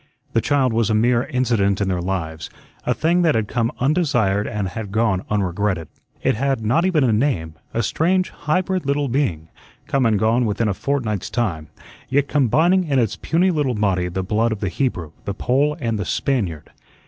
The 0.33 0.41
child 0.41 0.73
was 0.73 0.89
a 0.89 0.95
mere 0.95 1.25
incident 1.25 1.79
in 1.79 1.87
their 1.87 2.01
lives, 2.01 2.49
a 2.87 2.93
thing 2.95 3.21
that 3.21 3.35
had 3.35 3.47
come 3.47 3.71
undesired 3.79 4.47
and 4.47 4.69
had 4.69 4.91
gone 4.91 5.21
unregretted. 5.29 5.89
It 6.23 6.33
had 6.33 6.65
not 6.65 6.85
even 6.85 7.03
a 7.03 7.13
name; 7.13 7.53
a 7.71 7.83
strange, 7.83 8.31
hybrid 8.31 8.87
little 8.87 9.07
being, 9.09 9.49
come 9.85 10.07
and 10.07 10.17
gone 10.17 10.45
within 10.47 10.67
a 10.67 10.73
fortnight's 10.73 11.29
time, 11.29 11.67
yet 12.09 12.27
combining 12.27 12.83
in 12.85 12.97
its 12.97 13.15
puny 13.15 13.51
little 13.51 13.75
body 13.75 14.07
the 14.07 14.23
blood 14.23 14.51
of 14.51 14.59
the 14.59 14.69
Hebrew, 14.69 15.11
the 15.25 15.35
Pole, 15.35 15.77
and 15.79 15.99
the 15.99 16.05
Spaniard. 16.05 16.71